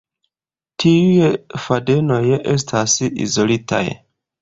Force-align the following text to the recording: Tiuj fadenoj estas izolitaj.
Tiuj 0.83 1.27
fadenoj 1.67 2.19
estas 2.57 2.99
izolitaj. 3.15 3.87